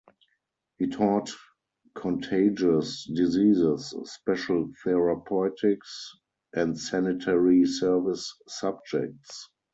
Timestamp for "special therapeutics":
4.05-6.17